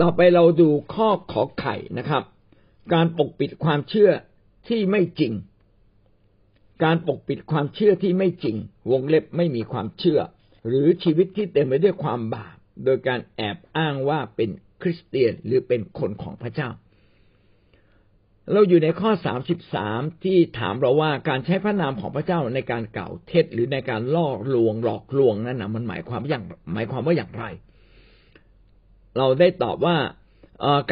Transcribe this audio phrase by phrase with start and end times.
[0.00, 2.22] ต่อไปเราดูข้อขอไข่นะครับ
[2.94, 4.10] การปกปิดความเชื่อ
[4.68, 5.32] ที่ไม่จริง
[6.84, 8.56] การปกปิดความเชื่อที่ไม่จริง
[8.90, 10.20] วงเล็บไม่มีความเชื่อ
[10.66, 14.50] หรือชีวิตที่เต็มไปด้วยความบาปโดยการแอบอ้างว่าเป็น
[14.82, 16.68] คริสเตียนหรือเป็นคนของพระเจ้า
[18.52, 27.44] เราอยู่ในข้อสามสิบสามที่ถามเราว่าการใช้พระนามของพระเจ้าในการเก่าเท็จหรือในการล่อลวงหลอกลวงนั้นนะมันหมายความอย่างหมายความว่าอย่างไร
[29.18, 29.96] เราได้ตอบว่า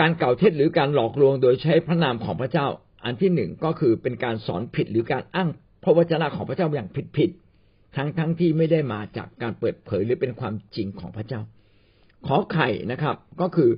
[0.01, 2.66] การเก่าเท็จหรือการหลอกลวงโดยใช้พระนามของพระเจ้า
[3.05, 5.48] อันที่หนึ่งก็คือเป็นการสอนผิดหรือการอ้าง
[5.83, 7.30] พระวจนะของพระเจ้าอย่างผิดผิด
[7.96, 11.41] ทั้งทั้งที่ไม่ได้มาจากการเปิดเผยหรือเป็นความจริงของพระเจ้า
[12.27, 13.70] ขอไข่นะครับ ก็คือ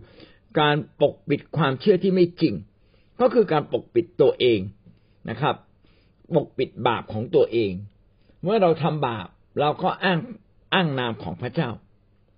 [0.60, 2.54] การปกปิดความเชื่อที่ไม่จริง
[3.20, 4.58] ก็คือการปกปิดตัวเอง
[5.30, 5.54] นะครับ
[6.34, 7.72] ปกปิดบาปของตัวเอง
[8.42, 9.26] เมื่อเราทำบาป
[9.60, 10.18] เราก็อ้าง
[10.74, 11.70] อ้างนามของพระเจ้า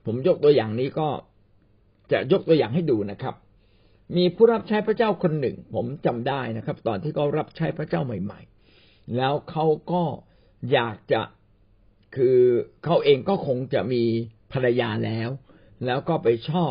[0.04, 1.08] ผมยกตัวอย่างนี้ก็
[2.12, 3.34] จะยกตัวอย่างให้ดูนะครับ
[4.16, 8.40] มีผู้รับใช้พระเจ้าคนหนึ่ง ผมจำได้นะครับ ตอนที่เขารับใช้พระเจ้าใหม่
[8.76, 10.02] ๆ แล้วเขาก็
[10.72, 11.22] อยากจะ
[12.16, 12.38] คือ
[12.84, 14.02] เขาเองก็คงจะมี
[14.52, 15.28] ภรรยาแล้ว
[15.86, 16.64] แล้วก็ไปชอ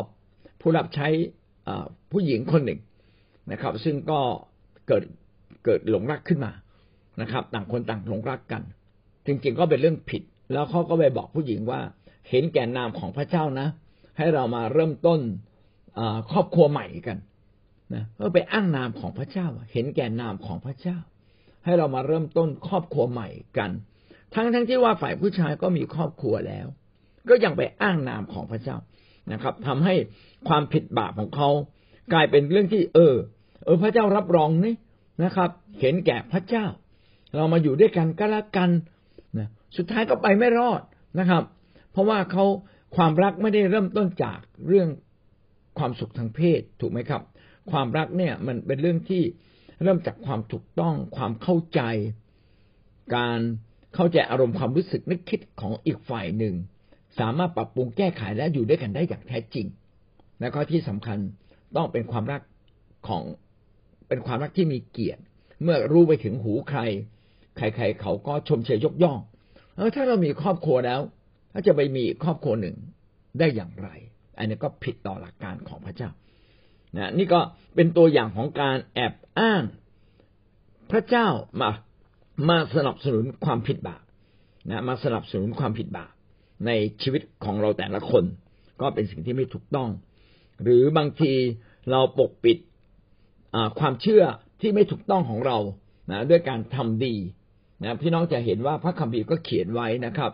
[0.60, 1.08] ผู้รับใช้
[2.12, 2.80] ผู้หญิงคนหนึ่ง
[3.52, 4.20] นะครับ ซึ่งก็
[4.88, 5.04] เกิด
[5.64, 6.52] เกิดหลงรักขึ้นมา
[7.20, 8.62] นะครับ ต่างคนต่างหลงรักกัน
[9.26, 11.80] จริงๆก็เป็นเรื่องผิด แล้วเขาก็ไปบอกผู้หญิงว่า
[12.30, 13.68] เห็นแก่นามของพระเจ้านะ
[14.18, 15.20] ให้เรามาเริ่มต้น
[16.30, 17.18] ครอบครัวใหม่กัน
[17.94, 20.98] นะเพื่อไปอ้างนามของพระเจ้า เห็นแก่นามของพระเจ้า
[21.64, 23.70] ให้เรามาเริ่มต้นครอบครัวใหม่กัน
[24.34, 26.66] ทั้งทั้งที่ว่าฝ่ายผู้ชายก็มีครอบครัวแล้ว
[27.28, 28.76] ก็ยังไปอ้างนามของพระเจ้า
[29.32, 29.94] นะครับทำให้
[30.48, 31.48] ความผิดบาปของเขา
[32.12, 33.14] กลายเป็นเรื่องที่ เออ
[33.64, 34.74] เออ พระเจ้ารับรองนี่
[35.24, 36.66] นะครับ เห็นแก่พระเจ้า
[37.36, 38.70] เรามาอยู่ด้วยกันก็แล้วกัน
[39.38, 40.80] นะสุดท้ายก็ไปไม่รอด
[41.18, 41.42] นะครับ
[41.92, 42.44] เพราะว่าเขา
[42.96, 44.88] ความรักไม่ได้เริ่มต้นจากเรื่อง
[45.78, 47.22] ความสุขทางเพศถูกไหมครับ
[47.70, 49.22] ความรักเนี่ยมันเป็นเรื่องที่
[49.82, 51.80] เริ่มจากความถูกต้องความเข้าใจ
[53.16, 53.40] การ
[53.94, 56.54] เข้าใจอารมณ์ความรู้สึกนึกคิดของอีกฝ่ายหนึ่ง
[57.18, 59.66] สามารถปรับปรุงแก้ไขและอยู่ด้วยกันได้อย่างแท้จริง
[60.40, 61.18] และก็ที่สำคัญ
[61.76, 62.42] ต้องเป็นความรัก
[63.08, 63.22] ของ
[64.08, 65.22] เป็นความรักที่มีเกียรติ
[65.62, 66.80] เมื่อรู้ไปถึงหูใคร
[67.56, 69.18] ใคร ๆ เขาก็ชมเชยยกย่อง
[69.76, 71.00] เออถ้าเรามีครอบครัวแล้ว
[71.54, 72.76] ถ้าจะไปมีครอบครัวหนึ่ง
[73.38, 73.88] ได้อย่างไร
[74.38, 76.10] อันนี้ก็ผิดต่อหลักการของพระเจ้า
[76.96, 77.40] นะนี่ก็
[77.74, 79.62] เป็นตัวอย่างของการแอบอ้าง
[80.90, 81.28] พระเจ้า
[81.60, 81.70] มา
[82.48, 84.02] มาสนับสนุนความผิดบาป
[84.70, 86.12] นะมาสนับสนุนความผิดบาป
[86.66, 86.70] ใน
[87.02, 88.24] ชีวิตของเราแต่ละคน
[88.80, 89.90] ก็เป็นสิ่งที่ไม่ถูกต้อง
[90.62, 91.32] หรือบางที
[91.90, 92.58] เราปกปิด
[93.78, 94.24] ความเชื่อ
[94.60, 95.58] ที่ไม่ถูกต้องของเรา
[96.10, 97.14] นะด้วยการทำดี
[97.82, 100.32] นะพี่น้องจะเห็นว่าพระคัมภีร์ก็เขียนไว้นะครับ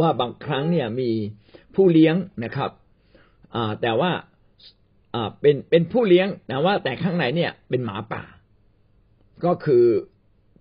[0.00, 1.10] ว่าบางครั้งเนี่ยมี
[1.74, 2.14] ผู้เลี้ยง
[2.44, 2.70] นะครับ
[3.82, 4.10] แต่ว่า
[5.40, 8.22] เป็นเป็นผู้เลี้ยงแต่ว่าแต่ข้างในเนี่ยเป็นหมาป่า
[9.44, 9.84] ก็คือ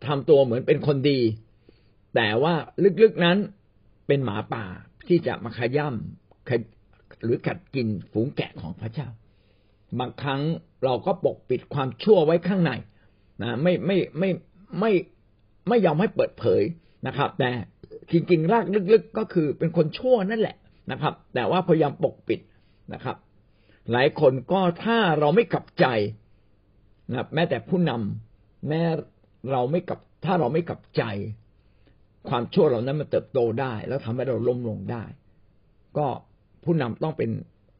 [0.05, 1.19] ทำตัวเหมือนเป็นคนดี
[2.15, 2.53] แต่ว่า
[3.01, 3.37] ลึกๆนั้น
[4.07, 4.65] เป็นหมาป่า
[5.07, 9.07] ที่จะมาขย่ำหรือกัดกินฝูงแกะของพระเจ้า
[9.99, 10.41] บางครั้ง
[10.83, 12.71] เราก็ปกปิดความชั่วไว้ข้างใน
[13.41, 14.29] นะไม่ไม่ไม่
[14.79, 14.91] ไม่
[15.67, 16.61] ไม่ยอมให้เปิดเผย
[17.07, 17.49] นะครับ แต่
[18.11, 20.55] จริงๆรากลึกๆก็คือเป็นคนชั่วนั่นแหละ
[20.91, 22.39] นะครับ แต่ว่าพยายามปกปิด
[22.93, 23.17] นะครับ
[23.91, 25.85] หลายคนก็ถ้าเราไม่กลับใจ
[27.09, 28.81] นะแม้แต่ผู้นำแม้
[29.51, 31.03] เราไม่กับ ถ้าเราไม่กับใจ
[32.29, 35.03] ความชั่วเหล่านั้นมันเติบโตได้ แล้วทำให้เราล้มลงได้
[35.97, 36.07] ก็
[36.63, 37.29] ผู้นำต้องเป็น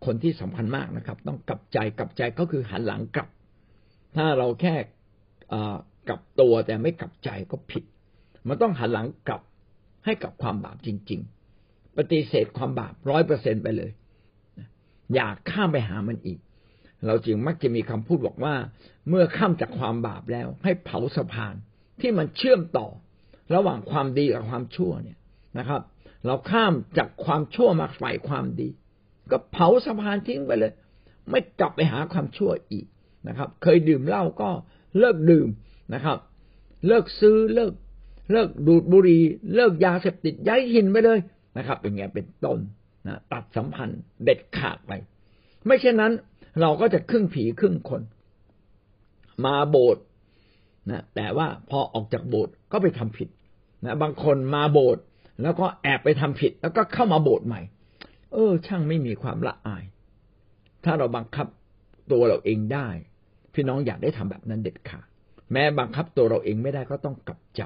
[0.06, 3.30] คนที่สำคัญมากนะครับ ต้องกลับใจกลับใจก็คือหันหลังกลับ
[4.16, 4.76] ถ้าเราแค่
[6.10, 7.84] กลับตัวแต่ไม่กลับใจก็ผิด
[8.48, 9.42] มันต้องหันหลังกลับ
[10.06, 11.22] ให้กับความบาปจริง
[11.60, 13.92] ๆ ปฏิเสธความบาปร้อยเปอร์เซ็นไปเลย
[15.14, 16.40] อย่าข้ามไปหามันอีก
[17.06, 18.56] เราจึงมักจะมีคำพูดบอกว่า
[19.10, 21.56] เมื่อข้ามจากความบาปแล้ว ให้เผาสะพาน
[22.02, 22.88] ที่มันเชื่อมต่อ
[23.56, 25.18] ระหว่างความดีกับความชั่วเนี่ย
[25.60, 25.82] นะครับ
[26.26, 28.70] เราข้ามจากความชั่วมาฝ่ายความดี
[29.32, 30.74] ก็เผาสะพานทิ้งไปเลย
[31.30, 32.86] ไม่กลับไปหาความชั่วอีก
[33.28, 34.50] นะครับ เคยดื่มเหล้าก็
[35.00, 35.48] เลิกดื่ม
[35.94, 36.18] นะครับ
[36.88, 37.74] เลิกซื้อเลิก
[38.32, 39.22] เลิกดูดบุหรี่
[39.56, 41.20] เลิกยาเสพติดย้ายหินไปเลย
[41.58, 42.60] นะครับเป็นไงเป็นต้น
[43.08, 44.92] นะตัดสัมพันธ์เด็ดขาดไป
[45.66, 46.14] ไม่เช่นนั้น
[46.62, 48.02] เราก็จะครึ่งผีครึ่งคน
[49.46, 50.04] มาโบสถ์
[50.90, 53.30] นะแต่ว่าพอออกจากโบสถ์ก็ไปทำผิด
[53.86, 55.04] นะบางคนมาโบสถ์
[55.44, 57.62] แล้วก็แอบไปทำผิด แล้วก็เข้ามาโบสถ์ใหม่
[58.34, 59.84] เออ ช่างไม่มีความละอาย
[60.86, 61.48] ถ้าเราบังคับ
[62.12, 62.88] ตัวเราเองได้
[63.54, 65.06] พี่น้องอยากได้ทำแบบนั้นเด็ดขาด
[65.52, 67.62] แม้บังคับตัวเราเองไม่ได้ก็ต้องกลับใจ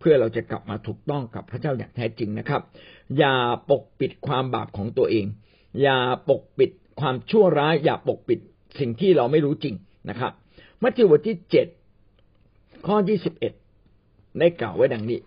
[0.00, 2.62] เพื่อเราจะกลับมาถูกต้องกับพระเจ้าอย่างแท้จริงนะครับ
[3.18, 3.34] อย่า
[3.70, 5.26] ปกปิดความบาปของตัวเอง
[5.82, 5.98] อย่า
[6.28, 6.70] ปกปิด
[7.00, 8.40] ความชั่วร้าย อย่าปกปิด
[8.80, 9.74] สิ่งที่เราไม่รู้จริง
[10.10, 10.32] นะครับ
[10.82, 11.66] มัทธิวบทที่เจ็ด
[12.86, 13.52] ข้อยี่สิบเอ็ด
[14.38, 15.18] ได้กล่าวไว้ดังนี้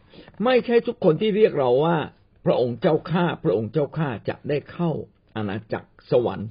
[0.43, 1.97] ไม่ใช่ทุกคนที่เรียกเราว่า
[2.45, 4.91] พระองค์เจ้าข้าพระองค์เจ้าข้าจะได้เข้า
[5.35, 6.49] อาณาจักรสวรรค์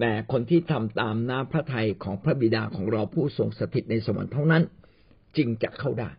[0.00, 4.62] แต่คนที่ทำตามน้ำพระทัยของพระบิดาของเราผู้ทรงสถิตในสวรรค์เท่านั้น
[5.36, 6.10] จึงจะเข้าได้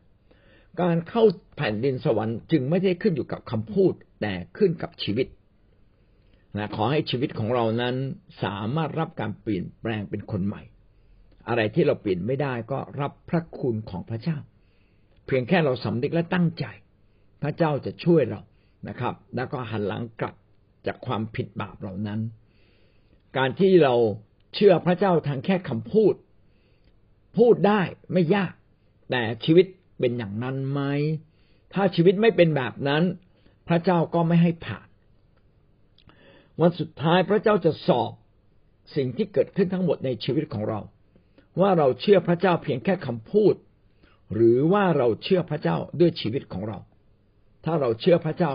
[0.82, 1.24] การเข้า
[1.58, 5.28] แผ่นดินสวรรค์จึงไม่ได้ขึ้นอยู่กับคำพูด แต่ขึ้นกับชีวิต
[6.58, 7.96] นะขอให้ชีวิตของเรานั้น
[8.44, 10.62] สามารถรับการเปลี่ยนแปลงเป็นคนใหม่
[11.48, 14.38] อะไรที่เราเปลี่ยนไม่ได้ก็รับพระคุณของพระเจ้า
[15.26, 16.66] เพียงแค่เราสำนึกและตั้งใจ
[17.42, 18.42] พระเจ้าจะช่วยเรา
[18.88, 20.36] นะครับ แล้วก็หันหลังกลับ
[20.86, 22.20] จากความผิดบาปเหล่านั้น
[23.38, 23.96] การที่เรา
[24.56, 26.14] เชื่อพระเจ้าทางแค่คำพูด
[27.38, 27.82] พูดได้
[28.14, 28.54] ไม่ยาก
[29.12, 29.66] แต่ชีวิต
[30.02, 30.82] เป็นอย่างนั้นไหม
[31.74, 33.04] ถ้าชีวิตไม่เป็นแบบนั้น
[33.68, 34.88] พระเจ้าก็ไม่ให้ผ่าน
[36.60, 38.12] วันสุดท้ายพระเจ้าจะสอบ
[38.96, 40.80] สิ่งที่เกิดขึ้นทั้งหมดในชีวิตของเรา
[41.62, 43.54] ว่าเราเชื่อพระเจ้าเพียงแค่คำพูด
[44.34, 46.78] หรือว่าเราเชื่อพระเจ้าด้วยชีวิตของเรา
[47.66, 48.54] ถ้าเราเชื่อพระเจ้า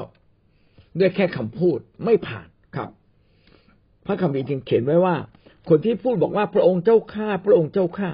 [0.99, 2.91] ด้วยแค่คำพูดไม่ผ่านครับ
[4.07, 5.17] พระคัมภีร์จึงเขียนไว้ว่า
[5.69, 8.11] คนที่พูดบอกว่าพระองค์เจ้าข้าพระองค์เจ้าข้า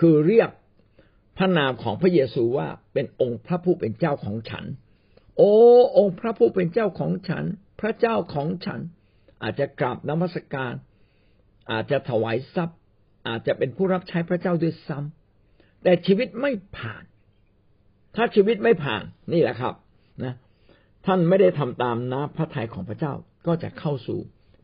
[0.00, 0.50] คือเรียก
[1.38, 4.64] พระนามของพระเยซูว่าเป็นองค์พระผู้เป็นเจ้าของฉัน
[5.36, 5.52] โอ้
[5.98, 7.44] องค์พระผู้เป็นเจ้าของฉัน
[7.80, 8.80] พระเจ้าของฉัน
[9.42, 10.74] อาจจะกราบนมัสการ
[11.70, 12.78] อาจจะถวายทรัพย์
[13.28, 17.04] อาจจะเป็นผู้รับใช้พระเจ้าด้วยซ้ำแต่ชีวิตไม่ผ่าน
[18.16, 19.74] ถ้าชีวิตไม่ผ่านนี่แหละครับ
[20.24, 20.34] นะ
[21.06, 23.12] ท่านไม่ได้ทำตามน้ำพระทัยของพระเจ้า
[23.46, 24.18] ก็จะเข้าสู่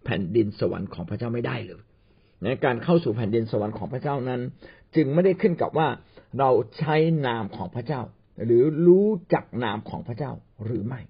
[0.04, 1.82] แผ่นดินสวรรค์ของพระเจ้าไม่ได้เลย
[2.44, 4.40] ในการเข้าสู่แผ่นดินสวรรค์ของพระเจ้านั้น
[4.96, 5.88] จึงไม่ได้ขึ้นกับว่า
[6.38, 6.96] เราใช้
[7.26, 8.00] นามของพระเจ้า
[8.44, 10.32] หรือรู้จักนามของพระเจ้า
[10.64, 11.00] หรือไม่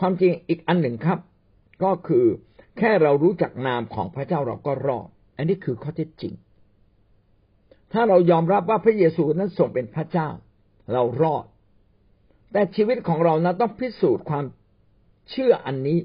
[0.00, 1.18] ความจริงอีกอันหนึ่งครับ
[1.84, 2.26] ก็คือ
[2.78, 6.34] แค่เรารู้จักนามของพระเจ้าเราก็รอด อันนี้คือข้อเท็จจริง
[7.92, 10.28] ถ้าเรายอมรับว่าพระเยซูนั้นทรงเป็นพระเจ้า
[10.92, 11.44] เรารอด
[12.52, 14.44] แต่ชีวิตของเรานั้นต้องพิสูจน์ความ
[15.30, 15.98] เชื่ออันนี้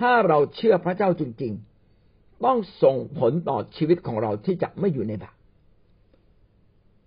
[0.00, 1.52] ถ้าเราเชื่อพระเจ้าจริง
[1.98, 5.36] ๆ ต้องส่งผลต่อชีวิตของเราที่จะไม่อยู่ในบาป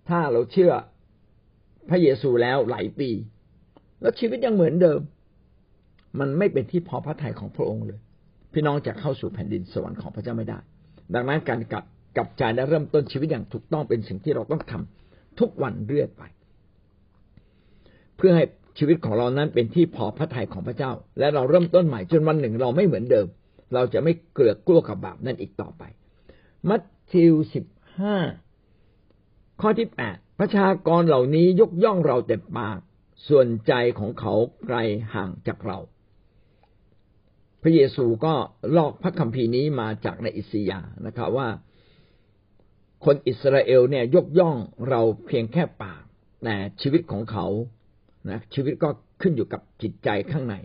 [0.10, 0.72] ถ้าเราเชื่อ
[1.90, 3.10] พระเยซูแล้วหลายปี
[4.02, 5.00] แล้วชีวิตยังเหมือนเดิม
[6.20, 8.00] มันไม่เป็นที่พอพระทัยของพระองค์เลย
[8.54, 10.60] พี่น้องจะเข้าสู่แผ่นดินสวรรค์ของพระเจ้าไม่ได้
[11.14, 11.86] ดังนั้นการกลับ
[12.18, 16.22] กลับใจและเริ่มต้นชีวิตอย่างถูกต้องเป็นสิ่งที่เราต้องทำทุกวันเรื่อยไป
[18.18, 18.46] เพื่อให้
[18.78, 23.28] ชีวิตของเรานั้นเป็นที่พอพระทัยของพระเจ้า และเราเริ่มต้นใหม่จนวันหนึ่งเราไม่เหมือนเดิม
[23.74, 25.84] เราจะไม่เกลือกกลัวกับบาปนั่นอีกต่อไป
[26.70, 26.82] มัท
[27.12, 27.66] ธิวสิบ
[27.98, 28.16] ห้า
[29.62, 32.80] ข้อที่แปดประชากรเหล่านี้ยกย่องเราแต่ปาก
[33.28, 34.34] ส่วนใจของเขา
[34.68, 34.78] ไกล
[35.14, 35.80] ห่างจากเรา
[37.62, 38.34] พระเยซูก็
[38.76, 41.48] ลอกพระคัมภีร์นี้มาจากในอิสยานะครับว่า
[43.06, 44.56] คนอิสราเอลเนี่ยยกย่อง
[44.90, 46.04] เราเพียงแค่ปาก
[46.44, 47.46] แต่ชีวิตของเขา
[48.30, 48.90] นะชีวิตก็
[49.22, 50.56] ขึ้นอยู่กับจิตใจข้างใน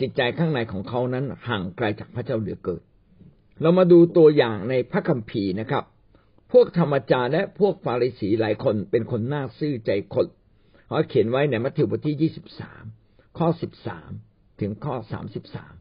[0.00, 2.82] จิตใจข้างในของเขานั้นห่างไกลจากพระเจ้าเหลือเกิน
[3.62, 5.84] เรามาดูตัวอย่างในพระคัมภีร์นะครับ
[6.52, 10.26] พวกธรรมจารและพวกฟาริสีหลายคนเป็นคนน่าซื่อใจคน
[10.86, 12.84] เขาเขียนไว้ในมัทธิวบทที่ยี่สิบสาม
[13.38, 14.10] ข้อสิบสาม
[14.60, 15.74] ถึงข้อสามสิบสาม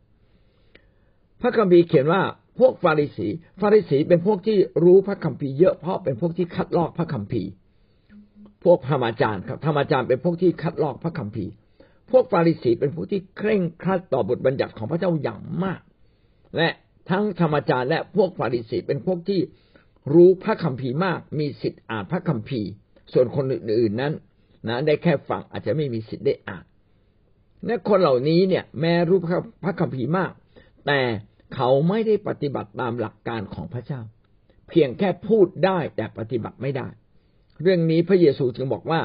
[1.42, 2.22] พระคัมภีร์เขียนว่า
[2.60, 3.28] พวกฟาริสี
[3.62, 7.50] ฟาริสีเป็นพวกที่รู้พระคัมภีร์เยอะเพราะเป็นพวกที่คัดลอกพระคัมภีร์
[8.64, 11.52] พวกธรรมจารย์ครับธรรมจารย์เป็นพวกที่คัดลอกพระคัมภีร์
[12.12, 15.82] พวกฟาริสีเป็นพวกที่เคร่งครัดต่อบทบัญญัติของพระเจ้าอย่างมาก
[16.56, 16.70] และ
[17.10, 19.40] ทั้งธรรมจารย์และพวกฟาริสีเป็นพวกที่
[20.14, 22.70] รู้พระคัมภีร์มากมีสิทธิ์อ่านพระคัมภีร์
[23.14, 24.14] ส่วนคนอื่นๆนั้น
[24.68, 26.66] นะได้แค่ฟังอาจจะไม่มีสิทธิ์ได้อ่าน
[27.66, 29.20] และคนเหล่านี้เนี่ย แม้รู้
[29.64, 30.32] พระคัมภีร์มาก
[30.88, 31.00] แต่
[31.56, 34.02] เขาไม่ได้ปฏิบัติตามหลักการของพระเจ้า
[34.70, 36.88] เพียงแค่พูดได้แต่ปฏิบัติไม่ได้
[37.62, 39.02] เรื่องนี้พระเยซูจึงบอกว่า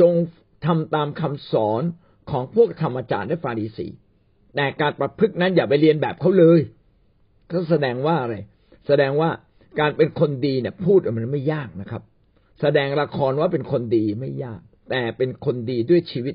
[0.00, 0.12] จง
[0.66, 1.82] ทำตามคำสอน
[2.30, 3.88] ของพวกธรรมจารย์และฟาริสี
[4.56, 6.60] แต่การประพฤตินั้นอย่าไปเรียนแบบเขาเลย
[7.50, 8.36] ก็แสดงว่าอะไร
[8.86, 9.30] แสดงว่า
[9.78, 12.02] การเป็นคนดีเนี่ย พูดมันไม่ยากนะครับ
[12.60, 14.60] แสดงละครว่าเป็นคนดีไม่ยาก
[14.90, 16.34] แต่เป็นคนดีด้วยชีวิต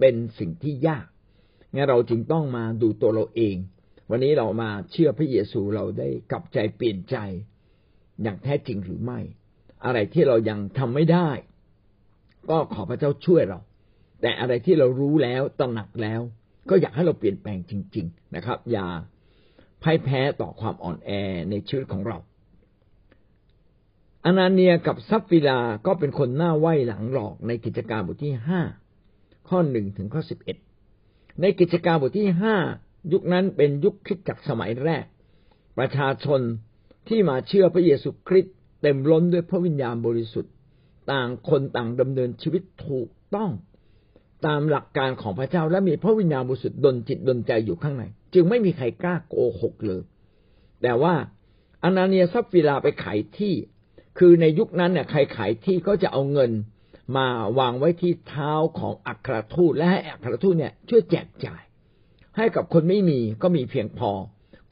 [0.00, 1.06] เป็นสิ่งที่ยาก
[1.74, 3.56] งั้นเราจึงต้องมาดูตัวเราเอง
[4.10, 7.16] วันนี้เรามาเชื่อพระเยซูเราได้กลับใจเปลี่ยนใจ
[8.22, 9.20] อย่างแท้จริงหรือไม่
[9.84, 11.30] อะไรที่เรายังทำไม่ได้
[12.50, 13.60] ก็ขอพระเจ้าช่วยเรา
[14.22, 16.20] แต่อะไรที่เรารู้แล้วตระหนักแล้ว
[16.70, 18.86] ก็อยากให้เราเปลี่ยนแปลงจริง ๆ นะครับ อย่า
[19.82, 21.10] พ่ายแพ้ต่อความอ่อนแอ
[21.50, 22.18] ในชีวิตของเรา
[24.26, 28.60] อนาเนียกับซับฟิลาก็เป็นคนหน้าไหวหลังหลอกในกิจการบทที่ห้า
[29.48, 30.56] ข้อหนึ่งถึงข้อสิบเอ็ด
[31.40, 32.56] ในกิจการบทที่ห้า
[33.12, 35.04] ยุคนั้นเป็นยุคคิดจักสมัยแรก
[35.78, 36.40] ประชาชน
[37.08, 40.52] ที่มาเชื่อพระเยซูคริสต์เต็มล้นด้วยพระวิญญาณบริสุทธิ์
[41.12, 43.50] ต่างคนต่างดำเนินชีวิตถูกต้อง
[44.46, 50.02] ตามหลักการของพระเจ้าและมีพระวิญญาณบริสุทธิ์ดลจิตดลใจอยู่ข้างใน จึงไม่มีใครกล้าโกหกเลย
[50.82, 51.14] แต่ว่า
[51.84, 53.54] อานาเนียสัปฟีราไปขายที่
[54.18, 56.50] คือในยุคนั้นเนี่ยใครขายที่ก็จะเอาเงิน
[57.16, 57.26] มา
[57.58, 61.62] วางไว้ที่เท้าของอัครทูตและให้อัครทูตเนี่ยช่วยแจกจ่าย
[62.36, 64.10] ให้กับคนไม่มีก็มีเพียงพอ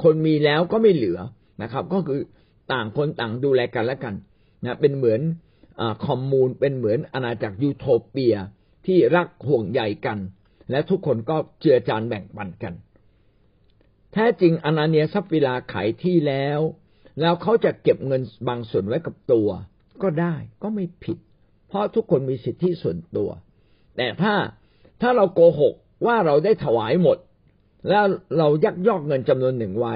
[0.02, 1.18] คนมีแล้วก็ไม่เหลือ
[1.62, 2.20] นะครับ ก็คือ
[2.72, 4.14] ต่างคนต่างดูแลกันและกัน
[4.64, 5.20] นะเป็นเหมือน
[5.80, 8.36] อคอมมูนเป็นเหมือนอาณาจักรยูโทเปีย
[8.86, 10.18] ที่รักห่วงใยกัน
[10.70, 12.74] และทุกคนก็เจือจานแบ่งปันกัน
[14.12, 16.60] แท้จริงอนาเนียซับฟิลาขายที่แล้ว
[17.20, 19.48] แล้วเขาจะเก็บเงินบางส่วนไว้กับตัว
[20.02, 21.18] ก็ได้ก็ไม่ผิด
[21.68, 23.30] เพราะทุกคนมีสิทธิส่วนตัว
[23.96, 24.34] แต่ถ้า
[25.00, 25.74] ถ้าเราโกหก
[26.06, 27.18] ว่าเราได้ถวายหมด
[27.88, 28.04] แล้ว
[28.38, 29.94] เรายักยอกเงินจำนวนหนึ่งไว้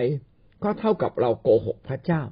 [0.62, 2.22] ก็เท่ากับเราโกหกพระเจ้า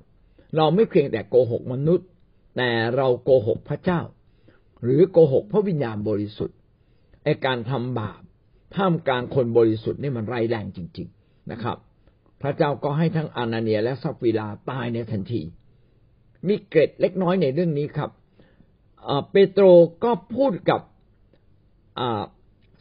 [0.56, 2.08] เราไม่เพียงแต่โกหกมนุษย์
[2.56, 4.00] แต่เราโกหกพระเจ้า
[4.82, 6.56] หรือโกหกพระวิญญาณบริสุทธิ์
[7.24, 8.20] ไอการทำบาป
[8.76, 11.76] ท่ามกลางคนบริสุทธิ์นี่มันร้ายแรงจริง ๆนะครับ
[12.42, 15.42] พระเจ้าก็ให้ทั้งอานาเนียและสัปฟีราตายในทันที
[16.46, 18.10] มีเกร็ดเล็กน้อยในเรื่องนี้ครับ
[19.30, 19.64] เปโตร
[20.04, 20.80] ก็พูดกับ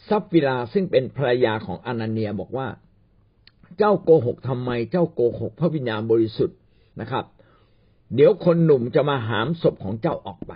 [0.08, 2.68] สัปฟีราซึ่งเป็นภรรยาของอานาเนียบอกว่า
[3.78, 6.58] เจ้าโกหกทำไม เจ้าโกหกพระวิญญาณบริสุทธิ์
[7.01, 7.25] นะครับ
[8.16, 10.54] เดี๋ยวคนหนุ่มจะมาหามศพของเจ้าออกไป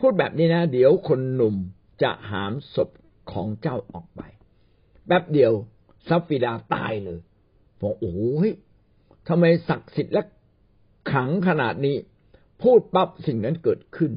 [0.00, 1.54] พูดแบบนี้นะ เดี๋ยวคนหนุ่ม
[2.02, 2.90] จะหามศพ
[3.32, 4.22] ของเจ้าออกไป
[5.06, 5.52] แป๊บเดียว
[6.08, 7.20] สัปฟีราตายเลย
[7.80, 8.50] บอกโอ้ย
[9.28, 10.22] ทำไมศักดิ์สิทธิ์และ
[11.12, 11.96] ขังขนาดนี้
[12.62, 14.12] พูดปั๊บสิ่งนั้นเกิดขึ้น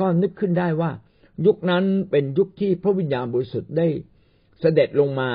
[0.00, 0.90] ก็นึกขึ้นได้ว่า
[1.46, 3.88] ยุคนั้นเป็นยุคที่พระวิญญาณบริสุทธิ์ได้
[4.60, 5.30] เสด็จลงมา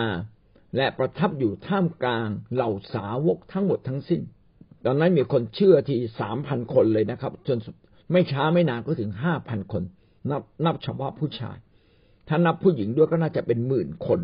[0.75, 4.21] และประทับอยู่ท่ามกลางเหล่าสาวกทั้งหมดทั้งสิ้น
[4.85, 7.57] ตอนนั้นมีคนเชื่อที่สามพันคนเลยนะครับ จน
[8.11, 9.83] ไม่ช้าไม่นานก็ถึงห้าพันคน
[10.29, 11.57] นับนับเฉพาะผู้ชาย
[12.27, 14.19] ถ้านับผู้หญิงด้วยก็น่าจะเป็นหมื่นคน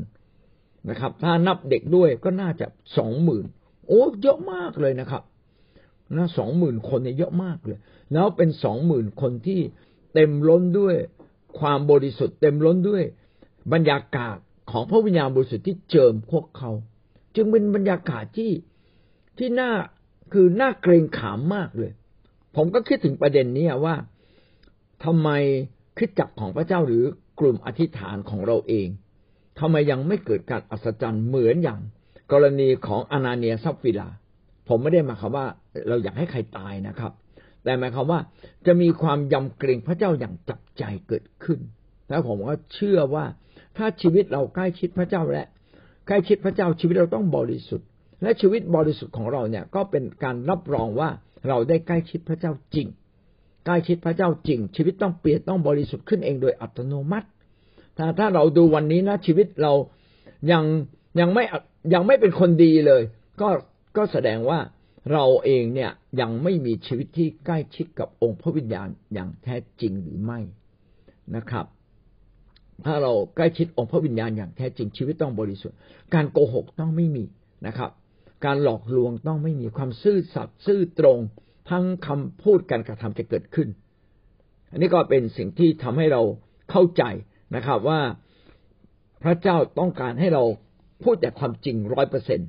[0.90, 3.46] นะครับ ถ้านับเด็กด้วยก็น่าจะสองหมื่น
[3.88, 5.24] โอ้เยอะมากเลยนะครับ
[6.18, 7.80] นะสองหมื่นคนเนี่ยเยอะมากเลย
[8.14, 9.60] แล้วเป็นสองหมื่นคนที่
[10.14, 10.96] เต็มล้นด้วย
[11.60, 13.04] ความบริสุทธิ์เต็มล้นด้วย
[13.74, 14.38] บรรยากาศ
[14.72, 16.72] ของพระวิญญาณบริสุทธิ์ที่เจิมพวกเขา
[17.36, 18.52] จึงเป็นบรรยากาศที่
[19.38, 19.72] ที่น่า
[20.34, 21.92] คือน่าเกรงขามมากเลย
[22.56, 23.96] ผมก็คิดถึงประเด็นนี้ว่า
[25.04, 25.30] ทำไม
[25.98, 27.04] คิดจักของพระเจ้าหรือ
[27.40, 28.88] กลุ่มอธิษฐานของเราเอง
[29.60, 31.80] ทำไมยังไม่เกิดการอัศจรรย์เหมือนอย่าง
[32.32, 34.10] กรณีของอนาเนียซับฟิลา
[34.68, 35.46] ผมไม่ได้มาคำว่า
[35.88, 37.12] เราอยากให้ใครตายนะครับ
[37.64, 38.20] แต่หมายความว่า
[38.66, 41.60] จะมีความยำเกรงพระเจ้าอย่างจับใจเกิดขึ้น
[42.10, 43.26] แล้วผมก็เชื่อว่า
[43.78, 45.46] ถ้าชีวิตเราใกล้ชิดพระเจ้าและ
[46.08, 47.88] ใกล้ชิดพระเจ้าชีวิตเราต้องบริสุทธิ์
[48.22, 51.10] และชีวิตบริสุทธิ์ของเราเนี่ยก็เป็นการรับรองว่า
[51.48, 52.88] เราได้ใกล้ชิดพระเจ้าจริง
[53.66, 57.28] ใกล้ชิดพระเจ้าจริง ชีวิตต้องเปลี่ยนต้องบริสุทธิ์ขึ้นเองโดยอัตโนมัติ
[57.98, 59.74] ถ้าถ้าเราดูวันนี้นะชีวิตเรา
[60.52, 60.64] ยัง
[61.20, 61.44] ยังไม่
[61.94, 63.02] ยังไม่เป็นคนดีเลย
[63.42, 63.50] ก็
[63.98, 64.60] ก็แสดงว่า
[65.14, 70.40] เราเองเนี่ยยังไม่มีชีวิตที่ใกล้ชิดกับองค์พระวิญญาณอย่างแท้จริงหรือไม่
[71.36, 71.66] นะครับ
[72.86, 75.78] ถ้าเราใกล้ชิดองค์พระวิญญาณอย่างแท้จริงชีวิตต้องบริสุทธิ์
[76.14, 77.24] การโกหกต้องไม่มี
[77.68, 77.92] นะครับ
[78.46, 81.20] การหลอกลวงต้องไม่มีความซื่อสัตย์ซื่อตรง
[81.70, 83.68] ทั้งคำพูดการกระทำจะเกิดขึ้น
[84.72, 86.22] อันนี้ก็เป็นสิ่งที่ทำให้เรา
[86.72, 87.04] เข้าใจ
[87.56, 88.02] นะครับ ว่า
[89.24, 90.44] พระเจ้าต้องการให้เรา
[91.04, 92.40] พูดแต่ความจริงร้อยเปอร์เซ็น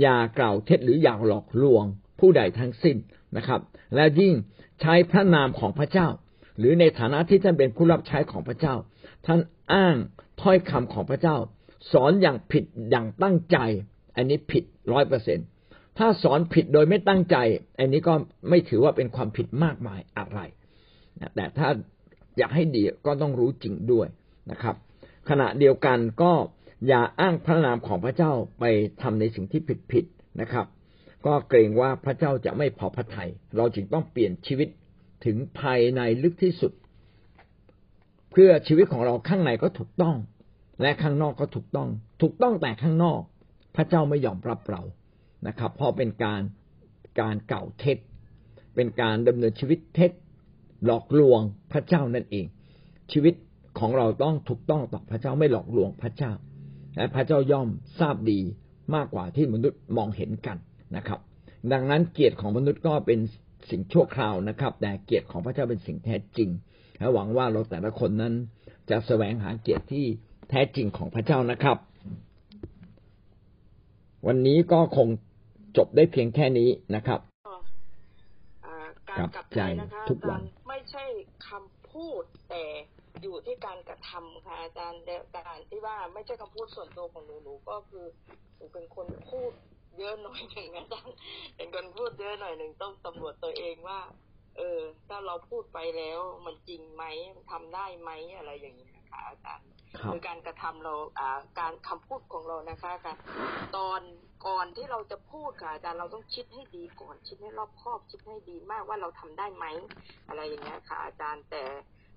[0.00, 1.84] อย่ากล่าวเท็จหรืออย่าหลอกลวง
[2.20, 2.96] ผู้ใดทั้งสิ้น
[3.36, 3.60] นะครับ
[3.94, 4.34] และยิ่ง
[4.80, 6.08] ใช้พระนามของพระเจ้า
[6.58, 8.74] หรือในฐานะที่ท่านเป็นผู้รับใช้ของพระเจ้า
[9.26, 9.40] ท่าน
[9.72, 9.96] อ้าง
[10.40, 11.36] ถ้อยคำของพระเจ้า
[11.92, 13.58] สอนอย่างผิดอย่างตั้งใจ
[14.16, 15.38] อันนี้ผิดร้อยเปอร์เซ็น
[15.98, 17.36] ถ้าสอนผิดโดยไม่ตั้งใจ
[17.78, 18.14] อันนี้ก็
[18.48, 20.38] ไม่ถือว่าเป็นความผิดมากมายอะไร
[21.36, 21.68] แต่ถ้า
[22.38, 24.06] อยากให้ดีก็ต้องรู้จริงด้วย
[24.50, 24.76] นะครับ
[25.28, 26.32] ขณะเดียวกันก็
[26.88, 28.64] อย่าอ้างพระนามของพระเจ้าไป
[29.02, 30.04] ทำในสิ่งที่ผิดผิด
[30.40, 30.66] นะครับ
[31.26, 34.68] ก็เกรงว่าพระเจ้าจะไม่พอพระทยัยเราจึงต้องเปลี่ยนชีวิต
[35.24, 36.72] ถึงภายในลึกที่สุด
[38.30, 40.16] เพื่อชีวิตของเราข้างในก็ถูกต้อง
[40.82, 41.88] และข้างนอกก็ถูกต้อง
[42.22, 43.20] ถูกต้องแต่ข้างนอก
[43.76, 44.82] พระเจ้าไม่ยอมรับเรา
[45.46, 46.42] นะครับ เพราะเป็นการ
[47.20, 47.98] การเก่าเท็จ
[48.74, 50.12] เป็นการดำเนินชีวิตเท็จ
[50.84, 51.40] หลอกลวง
[51.72, 52.46] พระเจ้านั่นเอง
[53.12, 53.34] ชีวิต
[53.78, 56.32] ของเราต้องถูกต้องต่อพระเจ้าไม่หลอกลวงพระเจ้า
[56.96, 58.40] และพระเจ้าย่อมทราบดี
[58.94, 60.56] มากกว่าที่มนุษย์มองเห็นกัน
[60.96, 61.20] นะครับ
[61.72, 63.18] ดังนั้นเกียรติของมนุษย์ก็เป็น
[63.70, 66.50] สิ่งชั่วคราวนะครับ แต่เกียรติของพระเจ้าเป็นสิ่งแท้จริง
[66.98, 68.34] และหวังว่าเราแต่ละคนนั้น
[68.90, 70.04] จะแสวงหาเกียรติที่
[70.50, 71.76] แท้จริงของพระเจ้านะครับ
[74.26, 75.08] วันนี้ก็คง
[75.76, 77.20] จบได้เพียงแค่นี้นะครับ
[78.66, 78.76] อ่า
[79.08, 81.04] การกลับกลับใจใจนะคะทุกวันอาจารย์ไม่ใช่
[81.48, 82.64] คำพูดแต่
[83.22, 85.14] อยู่ที่การกระทำค่ะอาจารย์แต่
[85.48, 88.04] การที่ว่าไม่ใช่คำพูดส่วนตัวของหนูหนูก็คือ
[88.56, 89.52] หนูเป็นคนพูด
[89.98, 91.16] เยอะหน่อยหนึ่งอาจารย์
[91.56, 94.00] เป็นคนพูดเยอะหน่อยหนึ่งต้องตำรวจตัวเองว่า
[94.56, 97.04] เออ ถ้าเราพูดไปแล้วมันจริงไหม
[97.50, 103.14] ทำได้ไหมอะไรอย่างนี้ยค่ะอาจารย์ครับคือการกระทำเราอ่าการคำพูดของเรานะคะค่ะ
[103.76, 104.00] ตอน
[104.46, 109.64] ก่อนที่เราจะพูดค่ะอาจารย์เราต้องคิดให้ดีก่อนคิดให้รอบคอบคิดให้ดีมากว่าเราทำได้ไหม
[110.28, 111.62] อะไรอย่างเงี้ยค่ะ อาจารย์แต่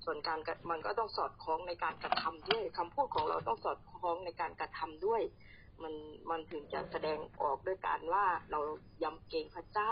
[0.05, 0.39] ส่วนการ
[0.71, 5.21] มันก็ต้องสอดคล้องในการกระทำด้วยคำพูดของเราต้องสอดคล้องในการกระทำด้วย
[5.83, 5.93] มัน
[6.29, 8.59] มันถึงจะแสดงออกด้วยการว่าเรา
[9.03, 9.91] ยำเกรงพระเจ้า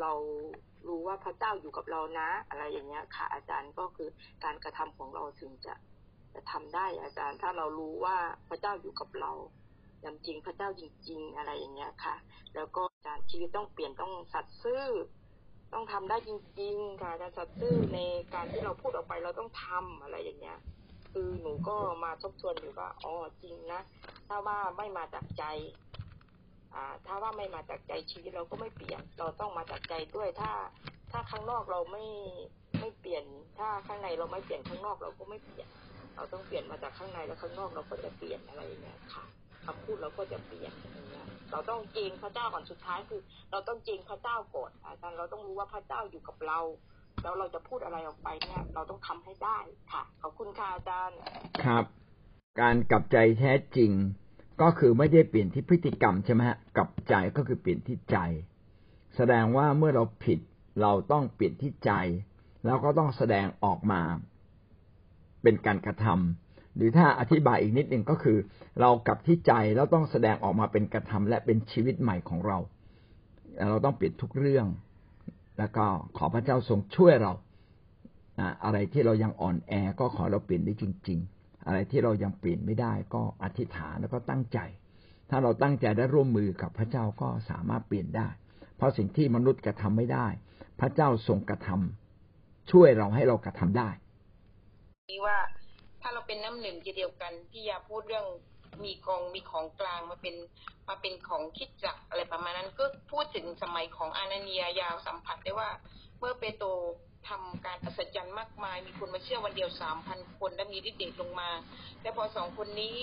[0.00, 0.12] เรา
[0.88, 4.08] รู้ว่าพระเจ้าอยู่กับเรานะ อะไรอย่างเงี้ยค่ะ อาจารย์ก็คือ
[4.44, 5.74] การกระทำของเราถึงจะ
[6.34, 8.16] จะทำได้อาจารย์ ถ้าเรารู้ว่า
[8.48, 9.32] พระเจ้าอยู่กับเรา
[10.04, 12.14] ยำจริงพระเจ้าจริง ๆ อะไรอย่างเงี้ยค่ะ
[12.54, 14.86] แล้วก็อาจารย์ชีวิตต้องเปลี่ยนต้องสัตย์ซื่อ
[15.72, 17.98] ต้องทำได้จริงๆค่ะอาจารย์สัตย์ซื่อใน
[18.34, 20.58] การที่เราพูดออกไปเราต้องทำอะไรอย่างเงี้ย
[21.12, 23.80] คือหนูก็มาทบทวนอยู่ว่าอ๋อจริงนะ
[24.28, 25.44] ถ้าว่าไม่มาจากใจ
[26.74, 30.50] อ่า ถ้าว่าไม่มาจากใจชีวิตเราก็ไม่เปลี่ยน เราต้องมาจากใจด้วยถ้า
[31.12, 32.04] ถ้าข้างนอกเราไม่
[32.80, 33.24] ไม่เปลี่ยน
[33.58, 35.68] ถ้าข้างในเราไม่เปลี่ยนข้างนอกเราก็ไม่เปลี่ยน
[36.16, 39.24] เราต้องเปลี่ยนมาจากข้างในแล้วข้างนอกเราก็จะเปลี่ยนอะไรอย่างเงี้ยค่ะ
[39.66, 40.72] คำพูดเราก็จะเปลี่ยน
[41.50, 46.60] เราต้องเจงพระเจ้าก่อนสุดท้ายคือ เราต้องเจงพระเจ้าก่อนอาจารย์เราต้องรู้ว่าพระเจ้าอยู่กับเรา
[47.22, 49.58] แล้วเราจะพูดอะไรออกไปเนี่ย เราต้องทำให้ได้
[49.92, 51.18] ค่ะขอบคุณค่ะอาจารย์
[51.64, 51.84] ครับ
[52.60, 53.92] การกลับใจแท้จริง
[54.62, 58.16] ก็คือไม่ได้เปลี่ยนที่พฤติกรรมใช่ไหมฮะกลับใจก็คือเปลี่ยนที่ใจ
[59.16, 60.38] แสดงว่าเมื่อเราผิด
[60.80, 61.92] เราต้องเปลี่ยนที่ใจ
[62.64, 64.02] แล้วก็ต้องแสดงออกมา
[65.42, 68.38] เป็นการกระทำ หรือถ้าอธิบายอีกนิดหนึ่งก็คือ
[68.80, 72.58] เรากลับที่ใจแล้วต้องแสดงออกมาเป็นกระทำและเป็นชีวิตใหม่ของเรา
[73.70, 74.66] เราต้องเปลี่ยนทุกเรื่อง
[75.58, 75.84] แล้วก็
[76.16, 77.32] ขอพระเจ้าทรงช่วยเรา
[78.64, 84.58] อะไรที่เรายังอ่อนแอก็ขอเราเปลี่ยนได้จริง ๆ อะไรที่เรายังเปลี่ยนไม่ได้ก็อธิษฐานแล้วก็ตั้งใจ
[85.30, 88.28] ถ้าเราตั้งใจและร่วมมือกับพระเจ้าก็สามารถเปลี่ยนได้
[88.76, 90.26] เพราะสิ่งที่มนุษย์กระทำไม่ได้
[90.80, 93.90] พระเจ้าทรงกระทำช่วยเราให้เรากระทำได้
[95.10, 95.38] ที่ว่า
[96.00, 98.26] ถ้าเราเป็นน้ำหนึ่งใจเดียวกันพี่ยาพูดเรื่อง
[98.84, 100.36] มีกองมีของกลางมาเป็น
[100.88, 105.70] มาเป็นของคิดจักอะไรประมาณนั้น ก็พูดถึงสมัยของอานาเนียยาวสัมผัสได้ว่า
[106.18, 106.68] เมื่อเปโตร
[107.28, 111.50] ทำการอัศจรรย์มากมาย มีคนมาเชื่อวันเดียวสามพันคนและมีฤทธิ์เดชลงมา
[112.00, 112.96] แต่พอสองคนนี้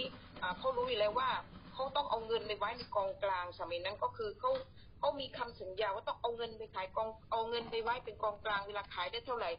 [0.58, 1.30] เขารู้อยู่แล้วว่า
[1.74, 4.52] เขาต้องเอาเงินไปไว้ในกองกลางสมัยนั้นก็คือเขา
[5.00, 9.52] เขามีคำสัญญาว่าต้องเอาเงินไปขายกองเอาเงินไปไว้เป็นกองกลางเวลาขายได้เท่าไหร่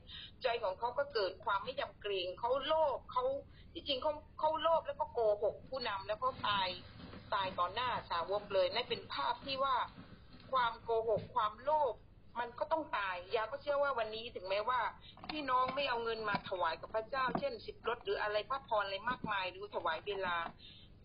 [0.42, 3.24] ใจของเขาก็เกิดความไม่ยำเกรงเขาโลภเขา
[3.72, 6.68] ที่จริงเขาเขาโลภแล้วก็โกหกผู้นำแล้วก็ตาย
[7.35, 9.77] ตายต่อหน้าสาวกเลยนั่นเป็นภาพที่ว่า
[10.53, 11.94] ความโกหกความโลภ
[12.38, 14.81] มันก็ต้องตาย ยาก็เชื่อว่าวันนี้ถึงแม้ว่า
[15.31, 20.37] พี่น้องไม่เอาเงินมาถวายกับพระเจ้า เช่นสิบรถหรืออะไรพระพรอะไรมากมายหรือถวายเวลา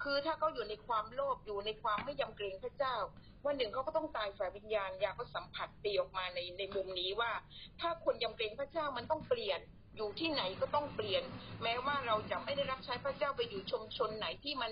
[0.03, 2.95] คือถ้าเขาอยู่ในความโลภอยู่ในความไม่ยำเกรงพระเจ้า
[3.45, 7.31] วันหนึ่งเขาก็ต้องตายฝ่ายวิญญาณยาก็สัมผัสตีออกมาในในมุมนี้ว่า
[7.79, 9.59] ถ้าคนยำเกรงพระเจ้ามันต้องเปลี่ยน
[9.95, 11.23] อยู่ที่ไหนก็ต้องเปลี่ยน
[11.63, 14.71] แม้ว่าเราจะไม่ได้รับใช้พระเจ้าไปอยู่ชุมชนไหนที่มัน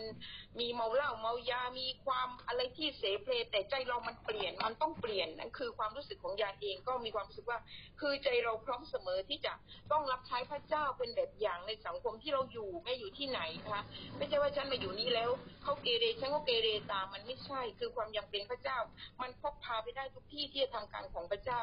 [0.60, 7.60] มีเมาเหล้าเมายา มีความอะไรที่เสเพลแต่ใจเรามันเปลี่ยน มันต้องเปลี่ยนนั่นคือความรู้สึกของยาเองก็มีความรู้สึกว่า
[7.99, 9.53] คือใจเราพร้อมเสมอที่จะ
[9.91, 13.81] ต้องรับใช้พระเจ้าเป็นแบบอย่างในสังคมที่เราอยู่ไม่อยู่ที่ไหนคะ
[14.17, 15.29] ไม่ใช่ว่าฉันมาอยู่นี้แล้ว
[15.63, 18.77] เขาเกเรฉันก็เกเรตามมันไม่ใช่ คือความยำเกรงพระเจ้า
[19.21, 21.62] มันพกพาไปได้ทุกที่ที่จะทำการของพระเจ้า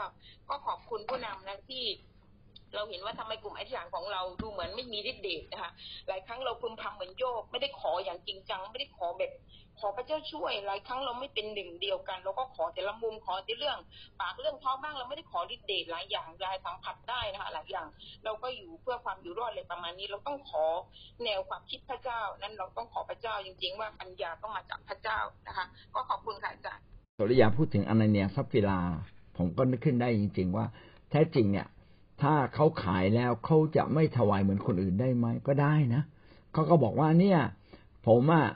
[0.48, 1.84] ก็ขอบคุณผู้นำนะที่
[2.74, 5.70] เราเห็นว่าทำไมกลุ่มอธิษฐานของเราดูเหมือนไม่มีฤทธิ์เดชนะคะ
[6.08, 9.32] หลายครั้งเราพึมพำเหมือนโยกไม่ได้ขออย่างจริงจัง ไม่ได้ขอแบบ
[9.82, 13.78] ขอพระเจ้าช่วย หลายครั้งเราไม่เป็นหนึ่งเดียวกัน เราก็ขอแต่ละมุมขอแต่เรื่อง
[14.20, 17.88] ปากเรื่องท้องบ้างเราไม่ได้ขอฤทธิ์เดชหลายอย่างหลายสัมผัสได้นะคะหลายอย่าง
[18.24, 20.64] เราก็อยู่เพื่อความอยู่รอดอะไรประมาณนี้ เราต้องขอ
[21.24, 26.84] แนวความคิดพระเจ้า นั้นเราต้องขอพระเจ้าจริง ๆ ว่าปัญญาต้องมาจากพระเจ้านะคะ ก็ขอบคุณค่ะอาจารย์
[27.16, 28.80] โสริยาพูดถึงอนาเนียซับฟิลา
[29.36, 30.66] ผมก็นึกขึ้นได้จริง ๆ ว่า
[31.10, 31.66] แท้จริงเนี่ย
[32.22, 36.02] ถ้าเขาขายแล้วเขาจะไม่ถวายเหมือนคนอื่นได้ไหมก็ได้นะ
[36.52, 37.40] เขาก็บอกว่าเนี่ย
[38.06, 38.46] ผมอะ